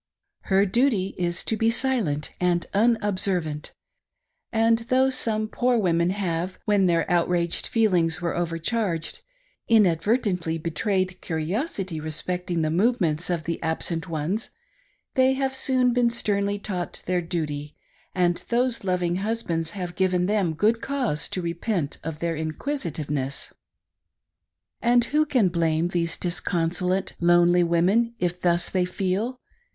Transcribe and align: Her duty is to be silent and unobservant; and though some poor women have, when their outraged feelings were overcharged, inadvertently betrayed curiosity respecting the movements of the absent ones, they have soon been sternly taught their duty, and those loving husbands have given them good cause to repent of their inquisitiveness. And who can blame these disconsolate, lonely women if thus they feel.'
Her 0.45 0.65
duty 0.65 1.13
is 1.19 1.43
to 1.43 1.55
be 1.55 1.69
silent 1.69 2.31
and 2.39 2.65
unobservant; 2.73 3.75
and 4.51 4.79
though 4.79 5.11
some 5.11 5.47
poor 5.47 5.77
women 5.77 6.09
have, 6.09 6.57
when 6.65 6.87
their 6.87 7.05
outraged 7.07 7.67
feelings 7.67 8.19
were 8.19 8.35
overcharged, 8.35 9.21
inadvertently 9.67 10.57
betrayed 10.57 11.21
curiosity 11.21 11.99
respecting 11.99 12.63
the 12.63 12.71
movements 12.71 13.29
of 13.29 13.43
the 13.43 13.61
absent 13.61 14.09
ones, 14.09 14.49
they 15.13 15.33
have 15.33 15.53
soon 15.55 15.93
been 15.93 16.09
sternly 16.09 16.57
taught 16.57 17.03
their 17.05 17.21
duty, 17.21 17.75
and 18.15 18.37
those 18.49 18.83
loving 18.83 19.17
husbands 19.17 19.69
have 19.77 19.93
given 19.93 20.25
them 20.25 20.55
good 20.55 20.81
cause 20.81 21.29
to 21.29 21.43
repent 21.43 21.99
of 22.03 22.17
their 22.17 22.35
inquisitiveness. 22.35 23.53
And 24.81 25.05
who 25.13 25.27
can 25.27 25.49
blame 25.49 25.89
these 25.89 26.17
disconsolate, 26.17 27.13
lonely 27.19 27.61
women 27.63 28.15
if 28.17 28.41
thus 28.41 28.67
they 28.67 28.85
feel.' 28.85 29.39